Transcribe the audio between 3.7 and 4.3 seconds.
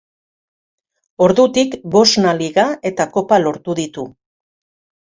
ditu.